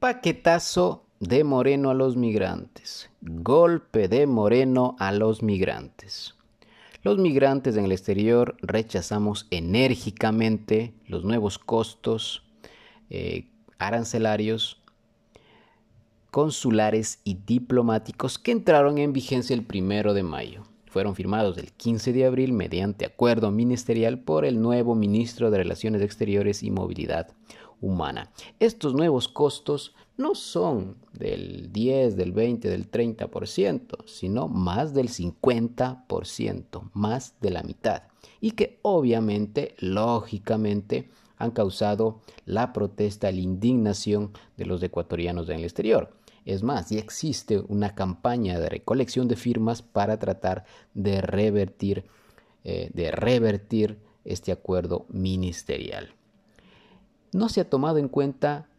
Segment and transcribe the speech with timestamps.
[0.00, 3.10] Paquetazo de Moreno a los migrantes.
[3.20, 6.36] Golpe de Moreno a los migrantes.
[7.02, 12.44] Los migrantes en el exterior rechazamos enérgicamente los nuevos costos
[13.10, 14.80] eh, arancelarios
[16.30, 20.62] consulares y diplomáticos que entraron en vigencia el primero de mayo.
[20.90, 26.02] Fueron firmados el 15 de abril mediante acuerdo ministerial por el nuevo ministro de Relaciones
[26.02, 27.28] Exteriores y Movilidad
[27.80, 28.32] Humana.
[28.58, 36.90] Estos nuevos costos no son del 10, del 20, del 30%, sino más del 50%,
[36.92, 38.02] más de la mitad.
[38.40, 45.64] Y que obviamente, lógicamente, han causado la protesta, la indignación de los ecuatorianos en el
[45.64, 46.10] exterior.
[46.44, 52.06] Es más, ya existe una campaña de recolección de firmas para tratar de revertir,
[52.64, 56.14] eh, de revertir este acuerdo ministerial.
[57.32, 58.69] No se ha tomado en cuenta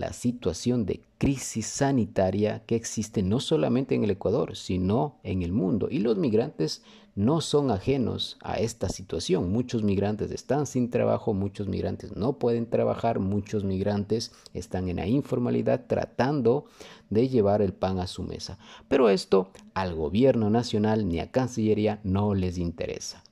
[0.00, 5.52] la situación de crisis sanitaria que existe no solamente en el Ecuador, sino en el
[5.52, 5.88] mundo.
[5.90, 6.82] Y los migrantes
[7.14, 9.52] no son ajenos a esta situación.
[9.52, 15.06] Muchos migrantes están sin trabajo, muchos migrantes no pueden trabajar, muchos migrantes están en la
[15.06, 16.64] informalidad tratando
[17.10, 18.58] de llevar el pan a su mesa.
[18.88, 23.22] Pero esto al gobierno nacional ni a Cancillería no les interesa.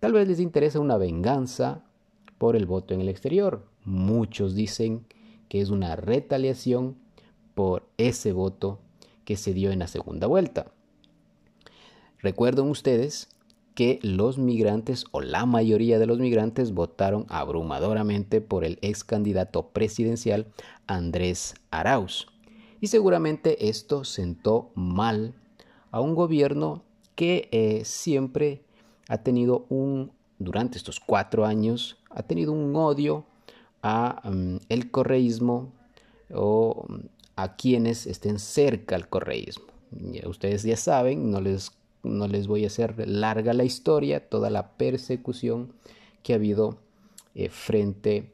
[0.00, 1.84] Tal vez les interesa una venganza
[2.36, 3.64] por el voto en el exterior.
[3.84, 5.19] Muchos dicen que
[5.58, 6.96] es una retaliación
[7.54, 8.78] por ese voto
[9.24, 10.72] que se dio en la segunda vuelta.
[12.18, 13.28] Recuerden ustedes
[13.74, 19.68] que los migrantes o la mayoría de los migrantes votaron abrumadoramente por el ex candidato
[19.68, 20.46] presidencial
[20.86, 22.26] Andrés Arauz.
[22.80, 25.34] Y seguramente esto sentó mal
[25.90, 26.82] a un gobierno
[27.14, 28.62] que eh, siempre
[29.08, 33.24] ha tenido un, durante estos cuatro años, ha tenido un odio
[33.82, 35.72] a mm, el correísmo
[36.32, 36.98] o mm,
[37.36, 39.66] a quienes estén cerca al correísmo.
[40.26, 41.72] ustedes ya saben, no les,
[42.02, 45.72] no les voy a hacer larga la historia, toda la persecución
[46.22, 46.78] que ha habido
[47.34, 48.32] eh, frente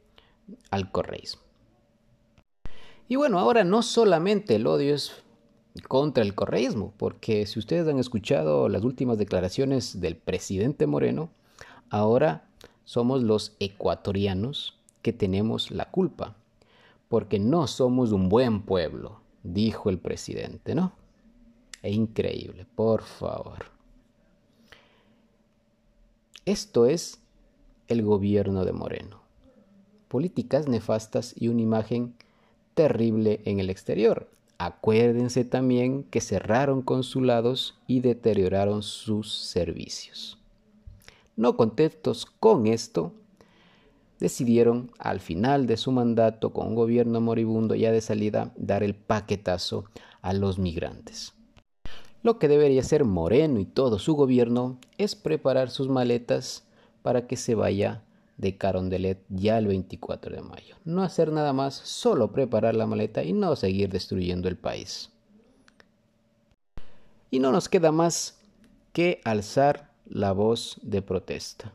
[0.69, 1.41] al correísmo.
[3.07, 5.13] Y bueno, ahora no solamente el odio es
[5.87, 11.29] contra el correísmo, porque si ustedes han escuchado las últimas declaraciones del presidente Moreno,
[11.89, 12.49] ahora
[12.83, 14.76] somos los ecuatorianos
[15.07, 16.35] que tenemos la culpa,
[17.07, 20.91] porque no somos un buen pueblo, dijo el presidente, ¿no?
[21.81, 23.67] Es increíble, por favor.
[26.43, 27.21] Esto es
[27.87, 29.21] el gobierno de Moreno.
[30.09, 32.13] Políticas nefastas y una imagen
[32.73, 34.29] terrible en el exterior.
[34.57, 40.37] Acuérdense también que cerraron consulados y deterioraron sus servicios.
[41.37, 43.13] No contentos con esto,
[44.19, 48.95] decidieron al final de su mandato con un gobierno moribundo ya de salida dar el
[48.95, 49.85] paquetazo
[50.21, 51.33] a los migrantes.
[52.23, 56.67] Lo que debería hacer Moreno y todo su gobierno es preparar sus maletas
[57.01, 58.03] para que se vaya
[58.37, 60.75] de Carondelet ya el 24 de mayo.
[60.85, 65.11] No hacer nada más, solo preparar la maleta y no seguir destruyendo el país.
[67.29, 68.39] Y no nos queda más
[68.93, 71.73] que alzar la voz de protesta.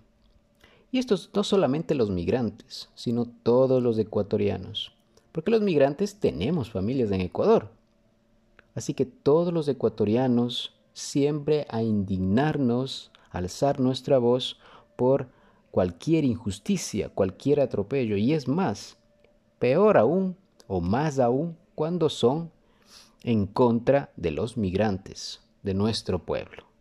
[0.92, 4.92] Y estos no solamente los migrantes, sino todos los ecuatorianos.
[5.32, 7.70] Porque los migrantes tenemos familias en Ecuador.
[8.74, 14.58] Así que todos los ecuatorianos siempre a indignarnos, alzar nuestra voz
[14.96, 15.28] por
[15.70, 18.18] cualquier injusticia, cualquier atropello.
[18.18, 18.98] Y es más,
[19.58, 20.36] peor aún,
[20.68, 22.50] o más aún, cuando son
[23.24, 26.71] en contra de los migrantes, de nuestro pueblo.